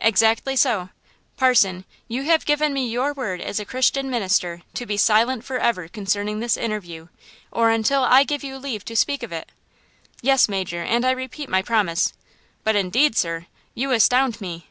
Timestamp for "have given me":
2.24-2.88